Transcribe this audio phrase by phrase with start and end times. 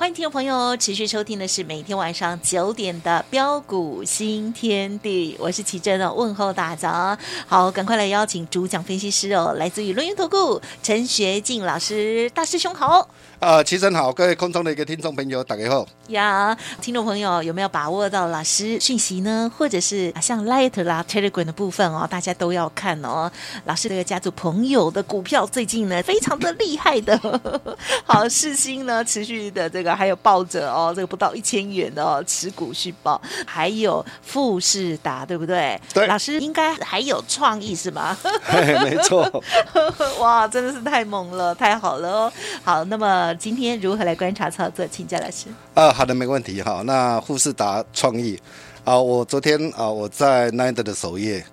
[0.00, 13.10] 欢迎听众朋友持续收听的是每天晚上九点的标股新天地，我是奇珍哦，问候大家，好，赶快来邀请主讲分析师哦，来自于轮源投顾陈学进老师，大师兄好。
[13.40, 16.56] 啊，奇珍好，各位空中的一个听众朋友，大家好呀。
[16.80, 19.50] 听众朋友有没有把握到老师讯息呢？
[19.56, 23.30] 或者是像 Light 啦、Telegram 的部分哦，大家都要看哦。
[23.64, 27.18] 老师这个家族朋友的股票最近呢，非常的厉害的。
[28.04, 35.80] 好，世芯呢持续的这个还有抱着哦，这个不到一千元的哦，持股续报，还有富士达，对不对？
[35.92, 36.06] 对。
[36.06, 38.16] 老师应该还有创意是吗？
[38.42, 39.28] 嘿没错。
[40.20, 42.32] 哇，真的是太猛了，太好了哦。
[42.62, 43.34] 好，那么。
[43.40, 44.86] 今天如何来观察操作？
[44.88, 45.46] 请教老师。
[45.74, 46.82] 啊，好的，没问题哈。
[46.84, 48.38] 那富士达创意
[48.84, 51.44] 啊，我昨天啊，我在 Nine 的首页，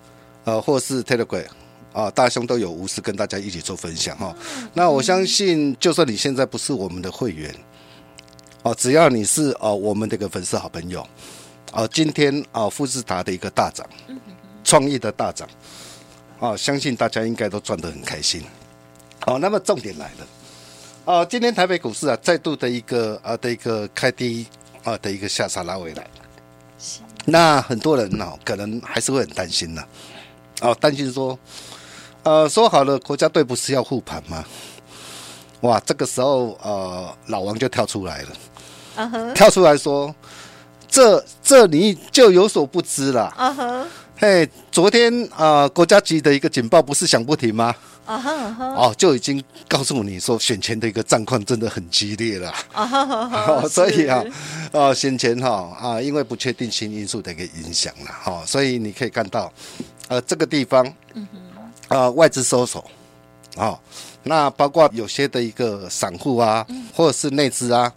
[0.43, 1.45] 呃，或是 Telegram
[1.93, 4.35] 啊，大兄都有无私跟大家一起做分享哈。
[4.57, 7.53] 嗯、那我相信，就算你现在不是我们的会员，
[8.63, 11.05] 哦、啊，只要你是哦、啊、我们的一个粉丝好朋友，
[11.71, 13.87] 哦，今天啊富士达的一个大涨，
[14.63, 15.47] 创意的大涨，
[16.39, 18.43] 哦，相信大家应该都赚得很开心。
[19.25, 20.27] 哦，那么重点来了。
[21.05, 24.45] 哦，今天台北股市啊，再度的一个啊的一个开低
[24.83, 26.05] 啊的一个下杀拉回来，
[27.25, 29.83] 那很多人呢、哦，可能还是会很担心呐，
[30.61, 31.37] 哦，担心说，
[32.23, 34.43] 呃，说好了国家队不是要护盘吗？
[35.61, 38.29] 哇，这个时候呃，老王就跳出来了
[38.97, 39.33] ，uh huh.
[39.33, 40.13] 跳出来说，
[40.87, 43.85] 这这你就有所不知了，啊哈、uh，
[44.17, 47.73] 嘿、昨天啊、呃，国家级的一个警报不是响不停吗？
[48.05, 48.65] 啊哈啊哈！
[48.73, 52.53] 哦，就已经告诉你说，选前的一个战况真的很激烈了。
[52.71, 53.61] 啊！
[53.67, 54.23] 所以啊，
[54.71, 59.51] 哦，选前哈啊，因为不确定性因素的一个影响了哈，所以你可以看到，
[60.07, 60.87] 呃，这个地方，
[61.89, 62.81] 啊，外资收手，
[63.57, 63.77] 啊，
[64.27, 67.91] 那包括有些的一个散户啊，或者是内资啊，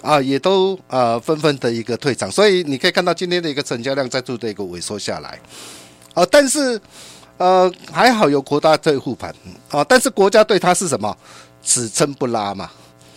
[0.00, 5.38] 啊，也都呃纷纷的一个退场，所以你可以看到今天的一个成交量再度的一个萎缩下来，
[6.14, 6.80] 啊，但是。
[7.36, 9.34] 呃，还好有国家队护盘
[9.68, 11.14] 啊，但是国家对它是什么？
[11.64, 12.70] 只撑不拉嘛。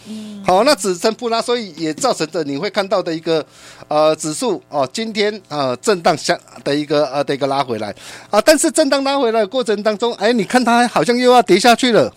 [0.07, 0.44] 嗯。
[0.44, 3.46] 好，那只撑不拉，所以也造成的你会看到的一个
[3.88, 7.94] 呃指数哦，今天呃震荡下的一个呃的一个拉回来
[8.31, 12.12] 啊，但是震荡拉回来的过程当中，哎，你看它好像又要跌下去了，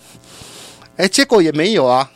[1.01, 2.11] 哎，结果也没有啊，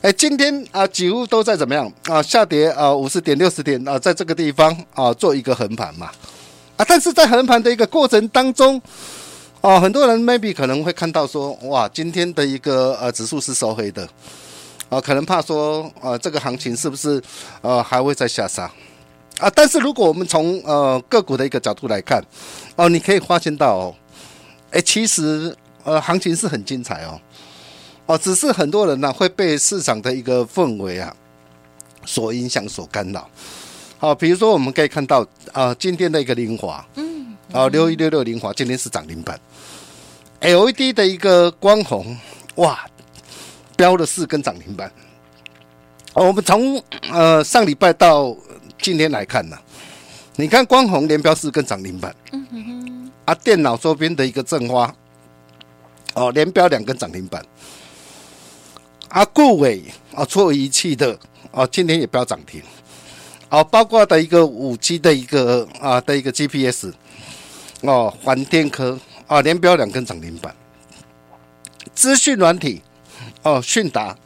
[0.00, 6.08] 哎，今天啊几乎都在怎么样啊下跌啊五十点六十点啊，在这个地方啊做一个横盘嘛。
[6.76, 8.80] 啊，但是在横盘的一个过程当中，
[9.60, 14.08] 哦，很多人 maybe 可能会看到说，哇，今天的一个呃指数是收黑的，
[14.88, 17.20] 啊，可能怕说，呃，这个行情是不是
[17.60, 18.70] 呃还会再下杀？
[19.38, 22.24] 啊，但是如果我们从呃个股的一个角度来看，
[22.76, 23.94] 哦，你可以发现到哦，
[24.70, 25.52] 哎，其实
[25.82, 27.20] 呃行情是很精彩哦，
[28.06, 31.14] 哦，只是很多人呢会被市场的一个氛围啊
[32.04, 33.28] 所影响、所干扰。
[33.98, 35.20] 好，比如说我们可以看到
[35.52, 39.40] 啊、呃，今天的一个凌华，嗯，啊六一六六凌华今天是涨停板
[40.40, 42.16] ，LED 的一个光红，
[42.56, 42.84] 哇，
[43.76, 44.90] 标了四根涨停板。
[46.14, 48.36] 哦、我们从呃上礼拜到
[48.80, 49.62] 今天来看呢、啊，
[50.36, 54.92] 你看光红连标四根涨停板，嗯哼哼，啊电脑周边的一个正花，
[56.14, 57.42] 哦连标两根涨停板，
[59.12, 59.84] 啊顾伟
[60.14, 61.18] 啊做仪器的，
[61.50, 62.62] 啊今天也飙涨停。
[63.50, 66.90] 啊，包括的一个五 G 的一个啊的一个 GPS，
[67.82, 70.56] 哦，环电科啊连标两根涨停板，
[71.94, 72.80] 资讯软体
[73.42, 74.16] 哦迅达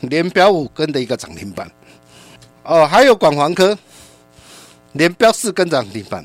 [0.00, 1.72] 连标五根的一个涨停板，
[2.64, 3.78] 哦，还有广环科
[4.92, 6.22] 连标四根涨停板，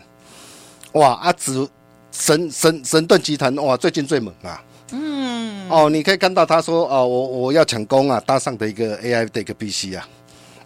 [0.91, 1.69] 哇啊紫
[2.11, 4.61] 神神神盾集团哇最近最猛啊，
[4.91, 5.34] 嗯，
[5.69, 10.07] 哦你可以看到他说哦我我要抢攻啊搭上的一个 AI 的一个 PC 啊。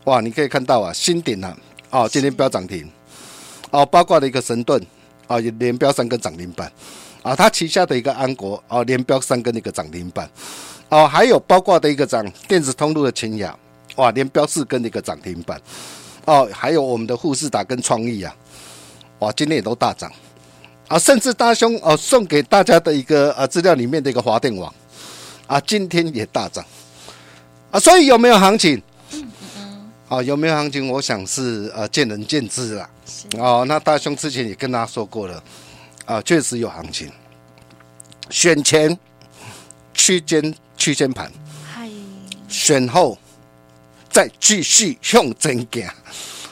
[0.05, 1.55] 哇，你可以看到啊，新鼎啊，
[1.91, 2.89] 哦，今天飙涨停，
[3.69, 4.81] 哦，包括的一个神盾，
[5.27, 6.71] 啊，也连飙三根涨停板，
[7.21, 10.27] 啊，它旗下的一个安国，哦，连飙三根的一个涨停板，
[10.87, 13.55] 哦，还有包括的一个涨电子通路的清雅，
[13.97, 15.61] 哇，连飙四根的一个涨停板，
[16.25, 18.33] 哦，还有我们的富士达跟创意啊，
[19.19, 20.11] 哇，今天也都大涨，
[20.87, 24.73] 啊，甚至大兄哦送给大家的一个呃资料里面的一个华电网，
[25.49, 26.63] 啊，今天也大涨
[27.71, 28.79] 啊，所以有没有行情？
[30.07, 30.87] 啊，有没有行情？
[30.87, 32.87] 我想是呃见仁见智啦。
[33.35, 35.43] 哦，那大兄之前也跟大家说过了，
[36.05, 37.11] 啊，确实有行情。
[38.29, 38.95] 选前
[39.95, 41.31] 区间区间盘，
[42.47, 43.17] 选后
[44.07, 45.79] 再继续向前走。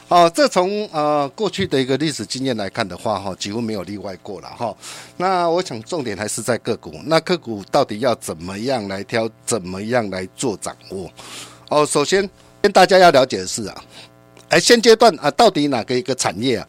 [0.08, 4.76] 哦，这从呃过去的一个历史经验来看的话，哈，几乎没有例外过了哈。
[5.16, 11.10] 那我想重点还是在个股，那个股到底要怎么样来挑，怎么样来做掌握？
[11.68, 12.28] 哦，首先。
[12.60, 13.84] 跟大家要了解的是啊，
[14.48, 16.66] 哎，现阶段啊，到底哪个一个产业啊，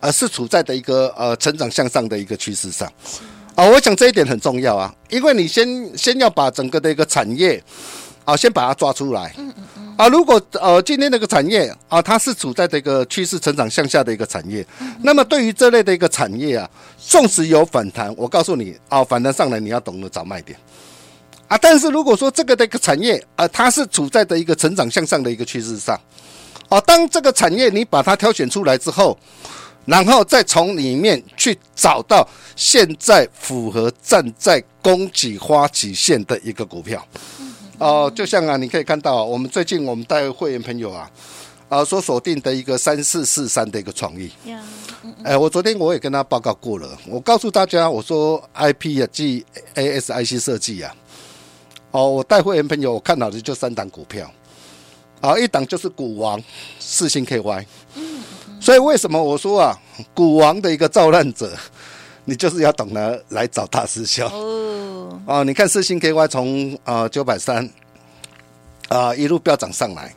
[0.00, 2.92] 啊是处在的一个呃成长向上的一个趋势上
[3.54, 3.64] 啊？
[3.64, 7.62] 我想这一点很重要啊，因为你先先要把整个的一个产业
[8.24, 9.34] 啊，先把它抓出来。
[9.96, 14.66] 啊，如果呃今天那个产业啊，它是处在这个趋势成长向下的一个产业，
[15.02, 20.58] 那么对于这类的一个产业啊，纵使有反弹，我告诉你啊，反弹上来你要懂得找卖点。
[21.46, 26.00] 啊，但是如果说这个的一个产业啊，它是处在的一个成长向上的一个趋势上，
[26.70, 29.16] 哦，当这个产业你把它挑选出来之后，
[29.84, 32.26] 然后再从里面去找到
[32.56, 37.06] 现在符合站在供给花期线的一个股票，
[37.78, 41.10] 哦，就像啊，你可以看到我们最近我们带会员朋友啊，
[41.68, 44.30] 啊所锁定的一个三四四三的一个创意，
[45.24, 50.94] 哎，我昨天我也跟他报告过了，我告诉大家，我说 IP 啊，即 ASIC 设计啊。
[51.90, 54.30] 哦，我带会员朋友，我看到的就三档股票，
[55.20, 56.42] 啊，一档就是股王
[56.78, 57.66] 四星 KY，
[58.60, 59.78] 所以为什么我说啊，
[60.14, 61.52] 股王的一个造浪者，
[62.24, 65.20] 你就是要懂得来找大师兄哦。
[65.26, 67.68] 哦，你看四星 KY 从啊九百三
[68.88, 70.14] 啊一路飙涨上来，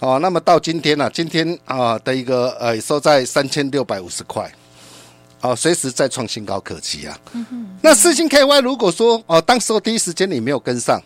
[0.00, 4.50] 哦，那么到今天呢、啊，今天啊的一个呃收在三千六百五十块。
[5.42, 7.16] 哦，随时再创新高可期啊！
[7.32, 11.00] 嗯、那四星 KY 如果说哦，当时候第一时间你没有跟上，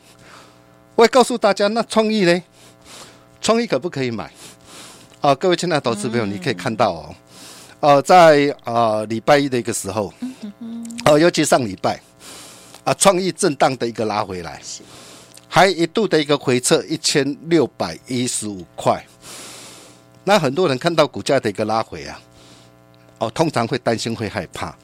[0.94, 2.42] 我也告诉大家，那创意呢？
[3.42, 4.30] 创意可不可以买？
[5.20, 7.14] 啊，各位亲爱的投资朋友，嗯、你可以看到哦，
[7.80, 12.00] 呃，在啊礼拜一的一个时候，哦、嗯哼，尤其上礼拜
[12.84, 14.82] 啊，创意震荡的一个拉回来，是。
[15.48, 19.04] 还一度的一个回撤一千六百一十五块，
[20.22, 22.20] 那很多人看到股价的一个拉回啊。
[23.18, 24.74] 哦，通常会担心，会害怕，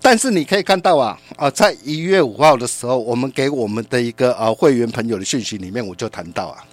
[0.00, 6.64] 但是你可以看到啊，啊，在一月五号的时候，我们给我们的一个呃会员朋友的讯息里面，我就谈到啊，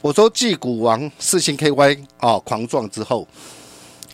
[0.00, 3.26] 我说继股王四星 KY 啊狂撞之后，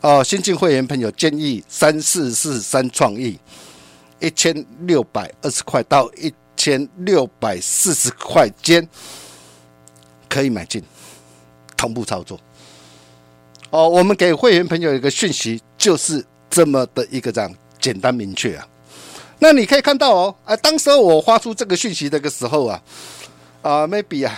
[0.03, 3.39] 哦，新进会员朋友建议三四四三创意
[4.19, 8.87] 一千六百二十块到一千六百四十块间
[10.29, 10.83] 可以买进，
[11.77, 12.37] 同步操作。
[13.71, 18.67] 哦，我们给会员朋友一个讯息，就是这么的一个这样简单明确啊。
[19.39, 22.83] 那你可以看到哦，啊，当时候我发出这个讯息的个时候啊，
[23.63, 24.37] 啊，maybe 啊，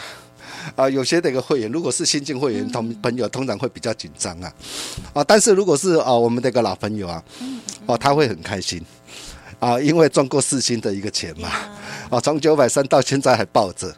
[0.76, 4.52] 啊，有些这个会员如果是新进会员同朋友，通常会比较紧张啊，
[5.12, 7.22] 啊，但是如果是啊我们这个老朋友啊，
[7.86, 8.80] 哦，他会很开心。
[9.60, 11.48] 啊，因为赚过四星的一个钱嘛，
[12.10, 13.88] 啊，从九百三到现在还抱着，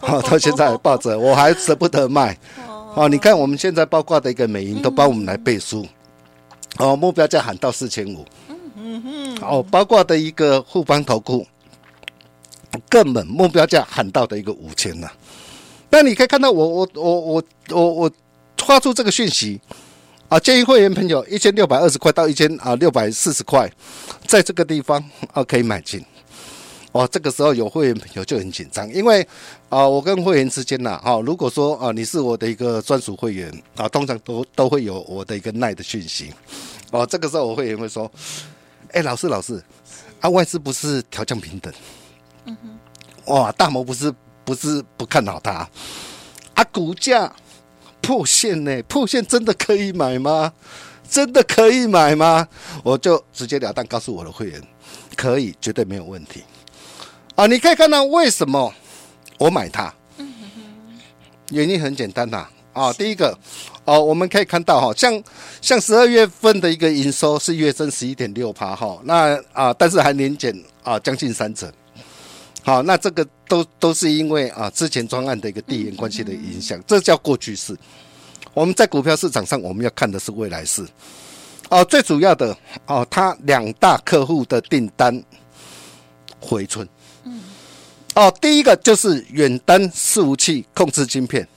[0.00, 2.36] 啊， 到现在还抱着， 我还舍不得卖。
[2.94, 5.86] 啊，你看我们现在包括的一个美银都帮我们来背书，
[6.76, 8.26] 哦，目标价喊到四千五，
[8.76, 11.46] 嗯嗯哦，包括的一个互邦投顾，
[12.90, 15.08] 更本目标价喊到的一个五千呐。
[15.90, 18.12] 那你可以看到我我我我我我
[18.58, 19.60] 发出这个讯息
[20.28, 23.70] 啊，建议会员朋友一千六百二十块到一千啊六百四十块，
[24.26, 25.02] 在这个地方
[25.32, 26.04] 啊可以买进。
[26.92, 29.22] 哦，这个时候有会员朋友就很紧张，因为
[29.68, 36.32] 啊、呃，我跟会员之间呐，哈、哦，如果说啊、呃，你是我的一个专属会员啊、呃，通常都都会有我的一个耐的讯息。
[36.90, 38.10] 哦，这个时候我会员会说，
[38.92, 39.62] 哎，老师老师，
[40.20, 41.72] 啊，外资不是调降平等，
[42.46, 44.12] 嗯哼，哇，大摩不是
[44.48, 45.68] 不是不看好它，
[46.54, 47.30] 啊，股价
[48.00, 50.50] 破线呢，破线真的可以买吗？
[51.06, 52.48] 真的可以买吗？
[52.82, 54.62] 我就直截了当告诉我的会员，
[55.14, 56.42] 可以，绝对没有问题。
[57.34, 58.72] 啊，你可以看到为什么
[59.36, 59.92] 我买它？
[61.50, 62.48] 原因很简单呐。
[62.72, 63.38] 啊，第一个，
[63.84, 65.22] 哦，我们可以看到哈，像
[65.60, 71.70] 像十二月份的一个营收是月增十一点六趴哈，那啊，但是还年减啊将近三成。
[72.68, 77.74] 好，那这个都都是因为啊之前专案的一个递延关系的影响，这叫过去式。
[78.52, 80.86] 我们在股票市场上，我们要看的是未来式。
[81.70, 85.24] 哦，最主要的哦，它两大客户的订单
[86.38, 86.86] 回春。
[88.14, 91.48] 哦，第一个就是远端伺服器控制晶片，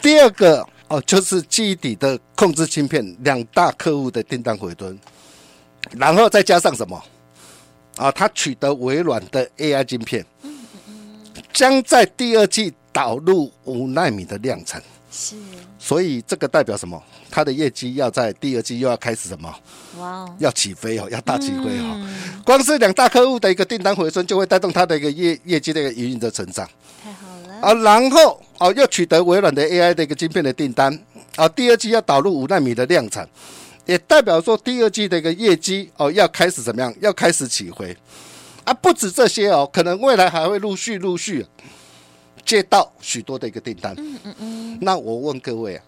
[0.00, 4.96] 第二个哦就是基底的控制晶片，两大客户的订单回蹲，
[5.96, 7.02] 然后再加上什么？
[7.96, 10.24] 啊，他取得微软的 AI 晶片，
[11.52, 14.82] 将在第二季导入五纳米的量产。
[15.10, 15.36] 是，
[15.78, 17.00] 所以这个代表什么？
[17.30, 19.54] 它的业绩要在第二季又要开始什么？
[19.98, 22.00] 哇，要起飞哦，要大起飞哦。
[22.00, 26.66] 嗯、光是两大客户的一个订单回升，就会带动它的一个业业绩的一个营运的成长。
[27.04, 27.74] 太好了啊！
[27.82, 30.98] 然后哦，又取得微软的 AI 的一个晶片的订单
[31.36, 33.28] 啊，第二季要导入五纳米的量产，
[33.86, 36.94] 也代表说第二季的一个业绩哦要开始怎么样？
[37.00, 37.96] 要开始起回
[38.64, 38.72] 啊！
[38.74, 41.46] 不止这些哦，可能未来还会陆续陆续
[42.44, 43.94] 接到许多的一个订单。
[43.98, 44.78] 嗯嗯嗯。
[44.80, 45.84] 那我问各位啊。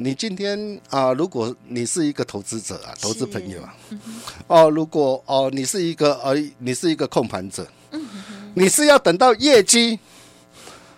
[0.00, 4.00] 你今天啊，如果你是一个投资者啊，投资朋友啊，嗯、
[4.46, 8.06] 哦，如果哦，你是一个呃，你是一个控盘者，嗯、
[8.54, 9.98] 你是要等到业绩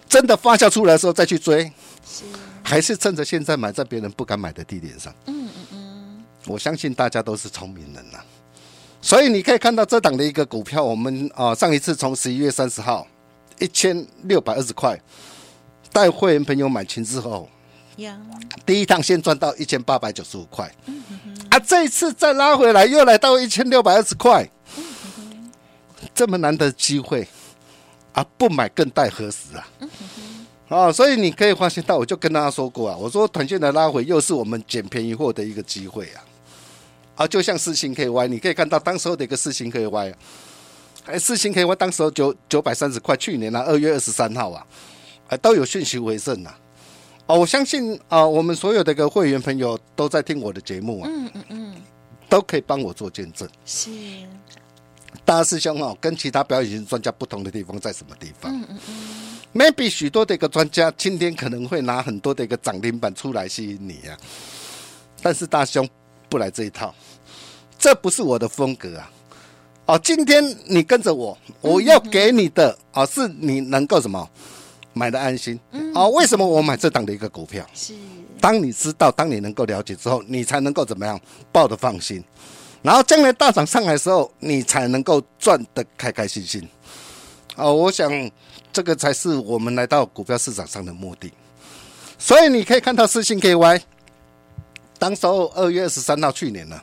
[0.06, 1.64] 真的发酵出来的时候再去追，
[2.06, 2.25] 是
[2.62, 5.10] 还是趁着现在买在别人不敢买的地点上？
[5.25, 5.69] 嗯嗯嗯，
[6.50, 8.25] 我相信大家都是聪明人呐、啊，
[9.00, 13.07] 所以你可以看到这档的一个股票，我们啊上一次从十一月三十号
[13.61, 14.99] 一千六百二十块
[15.92, 17.49] 带会员朋友买进之后。
[18.64, 20.64] 第一趟先赚到一千八百九十五块，
[21.50, 24.49] 啊，这一次再拉回来又来到一千六百二十块，
[26.14, 27.28] 这么难得机会。
[28.12, 29.69] 啊，不买更待何时啊？
[30.69, 36.25] 啊，所以你可以发现到，我就跟大家说过啊，我说短线的拉回又是我们捡便宜货的一个机会啊，
[37.20, 40.14] 啊，就像四星 KY，你可以看到当时候的一个四星 KY，
[41.04, 44.66] 哎，四星 KY 当时候九九百三十块，去年啊二月二十三号啊，
[45.28, 46.50] 哎，都有讯息为证呐。
[47.26, 51.74] 哦，我相信啊、呃，我们所有的个会员朋友都在听我的节目啊，嗯嗯嗯，
[52.26, 53.46] 都可以帮我做见证。
[53.66, 53.90] 是，
[55.22, 58.50] 大师兄哦，跟其他表演型专家不同的地方在什么地方？
[58.50, 64.16] 嗯嗯嗯，maybe 许多的一个专家今天可能会拿很多的一个涨停板出来吸引你啊，
[65.20, 65.86] 但是大师兄
[66.30, 66.94] 不来这一套，
[67.78, 69.10] 这不是我的风格啊。
[69.87, 74.30] 哦，今天你跟着我，我要给你的啊、嗯嗯哦，是你能够什么？
[74.92, 77.64] 买的安心，嗯、啊，为什么我买这档的一个股票？
[77.75, 77.94] 是，
[78.40, 81.18] 当你知道，当你能够了解之后，你才能够怎么样
[81.52, 82.22] 抱得放心，
[82.82, 86.68] 然后将来大涨上来的时候，你才能够赚得开开心心。
[87.54, 88.10] 啊，我想
[88.72, 91.32] 这个才是我们来到股票市场上的目的。
[92.18, 93.80] 所以你可以看到四星 KY，
[95.00, 96.78] 当时候二月二十三号去年呢，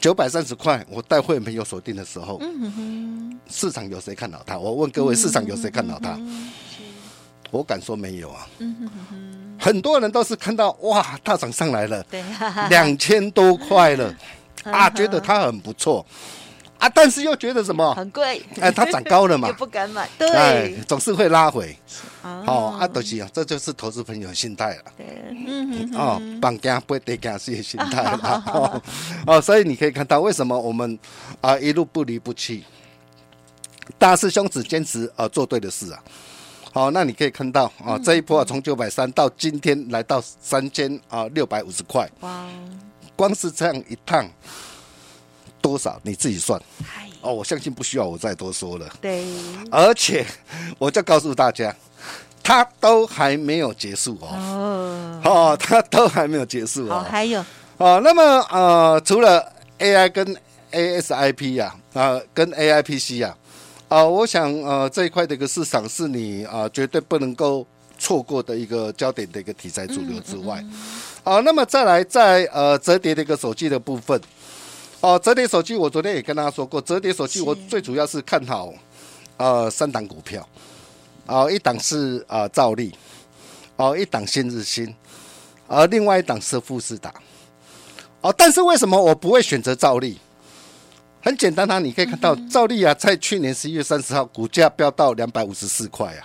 [0.00, 4.56] 九百三十块，我带会员朋友锁定的时候，嗯、哼哼市场有谁看到它？
[4.56, 6.10] 我问各位，市场有谁看到它？
[6.12, 6.50] 嗯哼哼
[7.52, 8.46] 我敢说没有啊，
[9.58, 12.04] 很多人都是看到哇，大涨上来了，
[12.68, 14.14] 两千多块了。
[14.64, 16.04] 啊，觉得它很不错。
[16.78, 17.94] 啊，但是又觉得什么？
[17.94, 21.74] 很贵，哎，它涨高了嘛， 不敢买，对，总是会拉回，
[22.46, 28.82] 哦，啊，都是啊，这就是投资朋友的心态了，嗯哦，绑架不得架是心态了，
[29.26, 30.98] 哦，所以你可以看到为什么我们
[31.40, 32.64] 啊一路不离不弃，
[33.98, 36.02] 大师兄只坚持啊做对的事啊。
[36.72, 42.06] 好，那你可以看到啊，这一波啊，从九百三到今天来到三千啊六百五十块。
[42.20, 42.46] 哇！
[43.16, 44.28] 光是这样一趟
[45.62, 45.98] 多少？
[46.02, 46.60] 你自己算。
[47.26, 48.86] 哦，我相信不需要我再多说了。
[49.00, 49.24] 对。
[49.70, 50.24] 而且，
[50.78, 51.74] 我就告诉大家，
[52.42, 54.28] 它都还没有结束哦。
[54.30, 55.20] 哦。
[55.24, 57.04] 哦，它都还没有结束哦。
[57.10, 57.44] 还有。
[57.78, 59.44] 哦，那么呃，除了
[59.78, 60.36] AI 跟
[60.72, 63.36] ASIP 呀，啊，跟 AIPC 呀。
[63.88, 67.64] 啊、呃，我想呃，这一块的一个市场是你啊、呃、绝对不能够
[67.98, 74.20] 错过的一个焦点的一个题材主流之外，啊、嗯嗯呃，那么再来在呃折叠的一个手机的部分，
[75.00, 78.72] 哦、呃，折叠手机我昨天也跟大家说过，折叠手机我最主要是看好
[79.36, 80.40] 呃三档股票，
[81.26, 82.92] 啊、呃，一档是啊、呃、兆利，
[83.76, 84.86] 哦、呃，一档新日新，
[85.68, 87.10] 而、呃、另外一档是富士达，
[88.20, 90.18] 哦、呃，但是为什么我不会选择兆利？
[91.22, 96.22] 很简单啊，你可以看到兆利啊，在去年十一月三十号，股价飙到两百五十四块啊。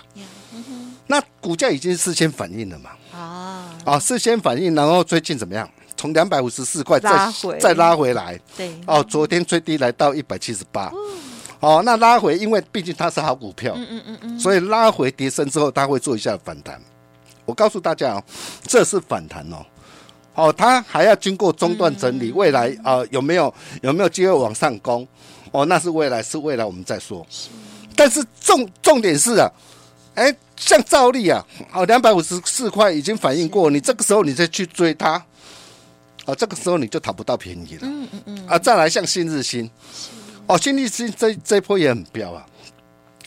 [1.08, 2.90] 那股价已经事先反应了嘛？
[3.12, 5.68] 啊啊，事先反应，然后最近怎么样？
[6.02, 8.36] 从两百五十四块再再拉回来。
[8.56, 8.74] 对。
[8.88, 10.92] 哦，昨天最低来到一百七十八。
[11.60, 13.74] 哦，那拉回，因为毕竟它是好股票。
[13.76, 14.40] 嗯嗯嗯嗯。
[14.40, 16.80] 所以拉回跌升之后，它会做一下反弹。
[17.44, 18.24] 我告诉大家哦，
[18.64, 19.64] 这是反弹哦。
[20.34, 25.06] 哦，它还要经过中段整理，嗯、未来啊、呃、有没有有没有机会往上攻？
[25.52, 27.24] 哦，那是未来，是未来，我们再说。
[27.30, 27.48] 是
[27.94, 29.48] 但是重重点是啊，
[30.16, 35.22] 哎，像照例啊，哦，两百五十四块已经反应过，你这个时候你再去追它，
[36.26, 37.80] 哦，这个时候你就讨不到便宜了。
[37.82, 38.46] 嗯嗯嗯。
[38.46, 39.68] 啊，再来像新日新，
[40.46, 42.46] 哦，新日新这这波也很彪啊。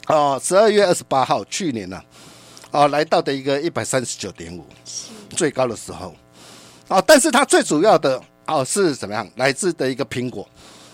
[0.08, 1.98] 哦，十二月二十八号，去年呢、
[2.72, 4.66] 啊，哦，来到的一个一百三十九点五，
[5.32, 6.16] 最高的时候。
[6.88, 9.28] 啊，但是它最主要的哦是怎么样？
[9.38, 10.48] 来自的一个苹果，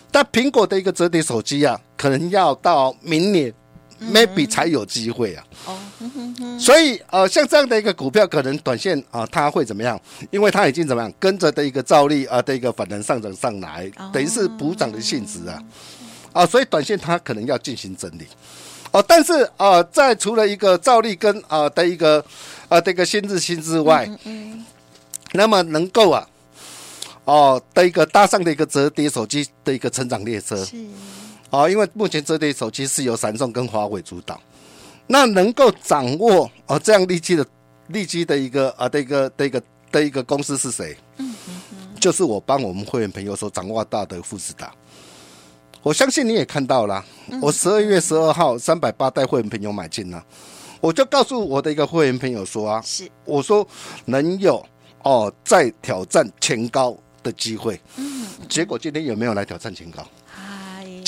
[0.10, 3.54] 但苹果的一个折叠手机啊，可能要到明年
[4.02, 5.44] ，maybe 才有机会啊。
[5.66, 5.78] 哦，
[6.60, 10.00] 所以呃，像这样的一个股票，可能短线啊，它会怎么样？
[10.32, 15.62] 因为它已经怎么样，跟着的一个照例啊的一个反弹上涨上来，等于是补涨的性质啊。
[16.34, 18.26] 啊，所以短线它可能要进行整理。
[18.92, 22.24] 哦，但是啊，在除了一个照例跟啊的一个
[22.68, 24.10] 啊的一个新日新之外，
[25.34, 26.28] 那么能够啊。
[27.24, 30.76] 哦，的一个搭上的一个折叠手机的一个成长列车，是
[31.52, 34.40] 哦，因为目前这类手机是由闪送跟华为主导，
[35.06, 37.46] 那能够掌握哦这样利基的
[37.88, 40.98] 利基的一个啊的一个的一个的一个公司是谁？
[41.18, 44.74] 嗯嗯嗯，就是我帮我们会员朋友所掌握到的富士达，
[45.84, 47.04] 我相信你也看到了，
[47.42, 50.24] 我十二月十二号三百八带会员朋友买进了，
[50.80, 53.10] 我就告诉我的一个会员朋友说啊，是。
[53.26, 53.68] 我说
[54.06, 54.66] 能有
[55.04, 56.98] 哦再挑战前高。
[57.24, 60.04] 的机会，嗯，结果今天有没有来挑战前高？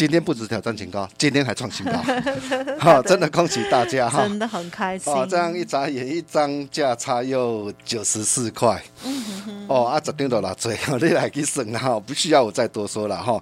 [0.03, 1.93] 嗨，今天不止挑战新高，今天还创新高，
[2.77, 5.13] 哈，真的恭喜大家哈，真的很开心。
[5.13, 13.41] 哦，这样一眨眼，一张价差又九十四块，嗯哼哼，哦，啊，十点多拿，最 后你来给省了哈，不需要我再多说了哈。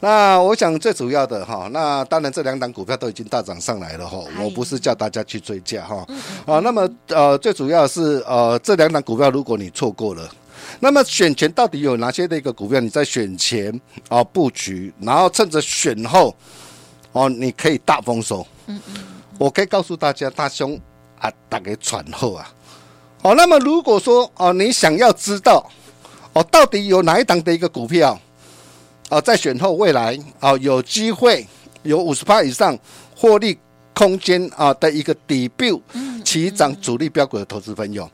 [0.00, 6.06] 那我想最主要的哈，那当然这两档股票都已经大涨上来了哈，我不是叫大家去追价哈，
[6.44, 10.28] 啊，那么呃，最主要是呃，这两档股票如果你错过了。
[10.80, 12.80] 那么选前到底有哪些的一个股票？
[12.80, 16.34] 你在选前啊布局，然后趁着选后
[17.12, 18.46] 哦，你可以大丰收。
[18.66, 18.94] 嗯嗯，
[19.38, 20.80] 我可以告诉大家，大兄
[21.18, 22.52] 啊，大概喘后啊。
[23.22, 25.64] 哦，那么如果说哦，你想要知道
[26.32, 28.18] 哦，到底有哪一档的一个股票
[29.10, 31.46] 哦，在选后未来哦，有机会
[31.82, 32.76] 有五十趴以上
[33.14, 33.58] 获利
[33.94, 35.80] 空间啊的一个底部
[36.24, 38.10] 起涨主力标股的投资朋友。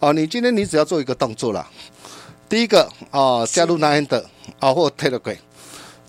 [0.00, 1.66] 哦，你今天你只要做一个动作了，
[2.48, 4.24] 第一个哦，加入 Nine 的
[4.60, 5.36] 哦或 Telegram，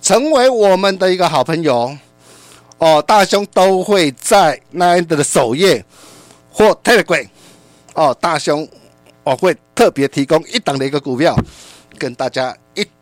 [0.01, 1.97] 成为我们的一个好朋友
[2.77, 5.83] 哦，大兄都会在 Nine 的首页
[6.51, 7.27] 或 Telegram
[7.95, 8.67] 哦，大兄
[9.23, 11.35] 我会特别提供一档的一个股票
[11.97, 12.55] 跟大家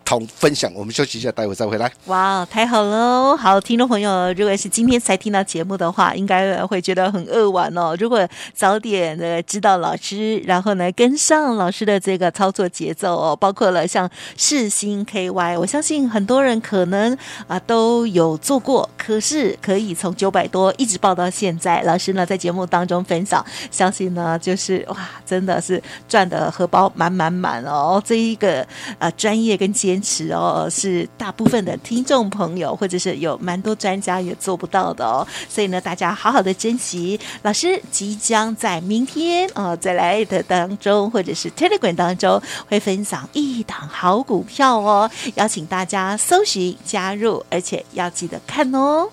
[0.08, 1.92] 同分享，我们休息一下，待会再回来。
[2.06, 3.36] 哇，太好了！
[3.36, 7.94] 好，听众朋友，如果是今天才听到节目的话，应该会觉得很扼腕哦。
[8.00, 28.02] 如果早点的知道老师，然后呢跟上老师的这个操作节奏哦，包括了像世芯 KY，我相信很多人可能啊都有做过，可是可以从九百多一直报到现在，老师呢在节目当中分享，相信呢就是哇，真的是赚的荷包满满满哦。
[28.06, 28.66] 这一个
[29.00, 29.97] 啊专业跟坚。
[29.98, 35.26] 坚持哦，是大部分的听众朋友，或者是有蛮多专家也做不到的哦。
[35.50, 37.20] 所以呢，大家好好的珍惜。
[37.42, 49.10] 老师即将在明天哦，在 Line 当中或者是 Telegram 当中会分享一档好股票哦，邀请大家搜寻加入，而且要记得看哦。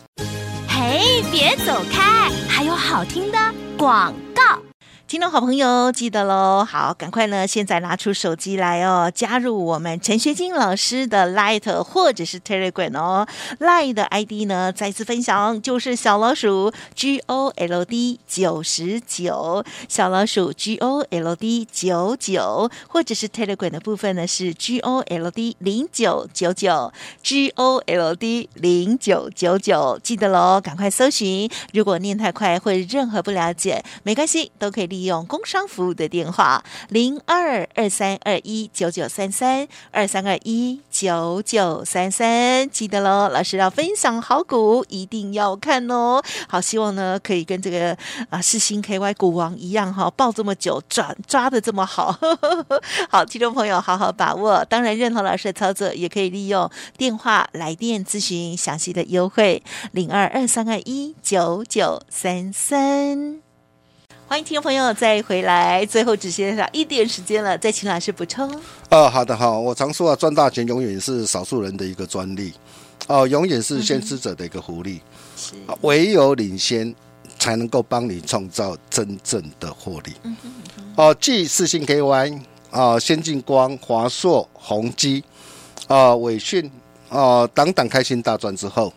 [0.69, 3.39] 嘿，别走开，还有好听的
[3.79, 4.64] 广告。
[5.15, 6.65] 听众好朋友，记得喽！
[6.65, 13.29] 好，赶快呢，现在拿出手机来哦，加入我们陈学金老师的 Light 或者是 Telegram 哦。
[13.61, 24.53] Light 的 ID 呢，再次分享就是小老鼠 G O L D 九十九，小老鼠 G O L D 九九，或者是 Telegram 的部分呢是
[24.53, 31.49] G O L D 零九九九，G O L D 零九九九，记得喽，赶快搜寻。
[31.73, 34.89] 如果念太快或任何不了解，没关系，都可以。
[34.95, 46.23] 利用工商服务的电话零二二三二一九九三三二三二一九九三三，记得喽，老师要分享好股，一定要看哦。
[46.49, 47.97] 好，希望呢可以跟这个
[48.31, 52.13] 啊世芯 KY 股王一样哈，抱这么久，抓抓的这么好。
[52.13, 52.37] 呵
[52.69, 54.65] 呵好，听众朋友好好把握。
[54.65, 59.63] 当然，认同老师的操作，也可以利用电话来电咨询详细的优惠
[59.93, 63.44] 零二二三二一九九三三。
[64.27, 68.51] 欢迎听众朋友再回来，最后只剩下一点时间了，再请老师补充。
[68.91, 72.53] 哦，好的，好，我常说啊，赚大钱永远是少数人的一个专利，
[73.07, 75.01] 哦，永远是先知者的一个福利，
[75.83, 76.93] 唯有领先
[77.39, 80.13] 才能够帮你创造真正的获利。
[80.23, 85.23] 嗯哼嗯哼哦，继四星 KY 啊、先进光、华硕、宏基
[85.87, 86.69] 啊、伟讯
[87.11, 88.93] 啊等等开心大赚之后，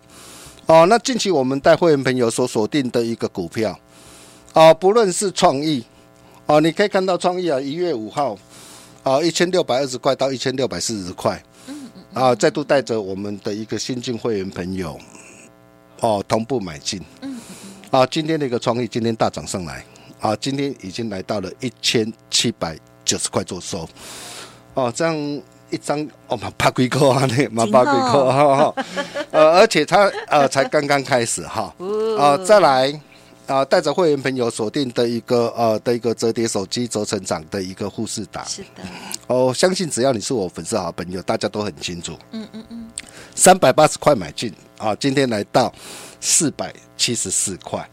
[0.68, 3.78] 哦，那近期我们带会员朋友所锁定的一个股票。
[4.54, 5.84] 啊，不论是创意，
[6.48, 8.36] 啊，你可以看到创意啊，一月五号，
[9.04, 11.40] 啊，一千六百二十块到一千六百四十块，
[12.14, 14.98] 啊，再度带着我们的一个新进会员朋友，
[16.00, 17.00] 哦，同步买进，
[17.92, 19.86] 啊，今天的一个创意今天大涨上来，
[20.20, 23.88] 啊，今天已经来到了一千七百九十块做收，
[24.74, 25.16] 哦，这样
[25.70, 28.74] 一张哦，蛮怕贵扣啊，那蛮怕贵扣哈，
[29.30, 33.00] 呃，而且它呃才刚刚开始哈，呃，再来。
[33.48, 38.84] 啊，带着会员朋友锁定的一个呃的一个折叠手机轴承长的一个富士达，是的。
[39.28, 42.18] 哦，相信只要你是我粉丝好朋友，大家都很清楚。
[42.32, 42.90] 嗯嗯嗯。
[43.34, 45.74] 三百八十块买进啊，今天来到
[46.20, 47.90] 四百七十四块，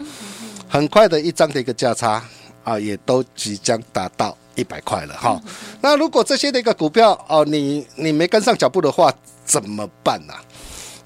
[0.69, 2.21] 很快的一张的一个价差
[2.65, 5.41] 啊，也都即将达到一百块了哈。
[5.81, 9.15] 那如果这些的一个股票哦，你你没跟上脚步的话，
[9.45, 10.35] 怎么办呢？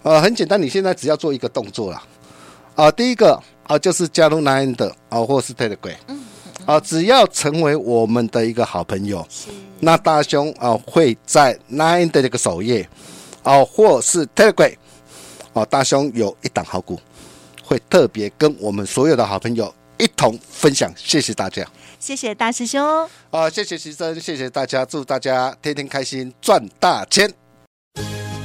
[0.05, 2.03] 呃，很简单，你现在只要做一个动作了
[2.77, 3.39] 啊，第一个。
[3.69, 5.95] 啊，就是加入 Nine 的啊，或是 Telegram，
[6.65, 9.25] 啊，只要成为我们的一个好朋友，
[9.81, 12.89] 那大兄啊会在 Nine 的这个首页，
[13.43, 14.75] 啊，或是 Telegram，
[15.53, 16.99] 啊，大兄有一档好股，
[17.63, 20.91] 会特别跟我们所有的好朋友一同分享。
[20.97, 21.63] 谢谢大家，
[22.01, 27.31] 谢谢大师兄，啊，谢谢徐生，谢谢大家，祝大家天天开心，赚大钱。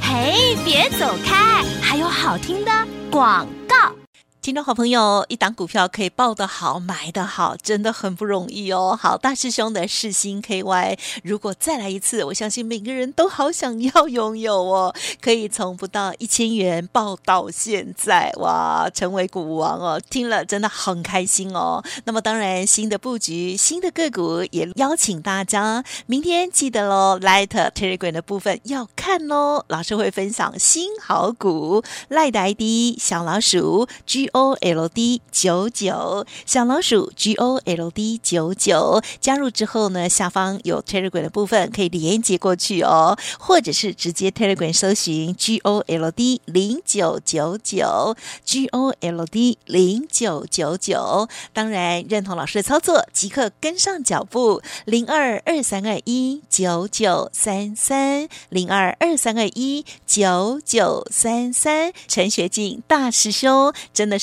[0.01, 2.71] 嘿，别走开，还有好听的
[3.09, 4.02] 广告。
[4.43, 8.99] 听众好朋友，一档股票可以报得好，买得好，真的很不容易哦。
[9.01, 14.93] 好，大师兄的世新 KY，如果再来一次，我相信每个人都好想要拥有哦。
[15.21, 21.81] 可以从不到一千元报到现在，哇，成为股王哦，听了真的很开心哦。
[22.03, 29.63] 那么当然，新的布局，新的个股，也邀请大家明天记得喽，Light Telegram 的部分要看哦。
[29.69, 34.29] 老师会分享新好股，Light 的 ID 小老鼠 G。
[34.33, 46.09] O L D 九九小老鼠 G O L D 九九加入之后呢，下方有 Telegram 的部分可以连接过去哦，或者是直接 Telegram 搜寻 G O L
[46.09, 51.29] D 零九九九 G O L D 零九九九。
[51.53, 64.22] 当然认同老师的操作，即刻跟上脚步零二二三二一九九三三零二二三二一九九三三陈学进大师兄真的是。